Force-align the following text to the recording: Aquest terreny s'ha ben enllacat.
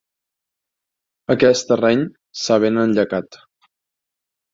Aquest 1.33 1.67
terreny 1.71 2.01
s'ha 2.45 2.57
ben 2.65 2.81
enllacat. 2.85 3.39